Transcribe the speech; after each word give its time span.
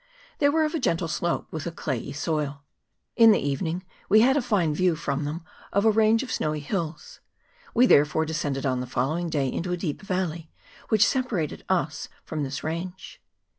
They 0.39 0.49
were 0.49 0.63
of 0.65 0.73
a 0.73 0.79
gentle 0.79 1.07
slope, 1.07 1.45
with 1.51 1.67
a 1.67 1.71
clayey 1.71 2.11
soil. 2.11 2.63
In 3.15 3.29
the 3.31 3.39
evening 3.39 3.85
we 4.09 4.21
had 4.21 4.35
a 4.35 4.41
fine 4.41 4.73
view 4.73 4.95
from 4.95 5.25
them 5.25 5.43
of 5.71 5.85
a 5.85 5.91
range 5.91 6.23
of 6.23 6.31
snowy 6.31 6.59
hills: 6.59 7.19
we 7.75 7.85
therefore 7.85 8.25
descended 8.25 8.65
on 8.65 8.79
the 8.79 8.87
following 8.87 9.29
day 9.29 9.47
into 9.47 9.71
a 9.71 9.77
deep 9.77 10.01
valley, 10.01 10.49
which 10.89 11.05
separated 11.05 11.63
us 11.69 12.09
from 12.25 12.41
this 12.41 12.63
range. 12.63 13.21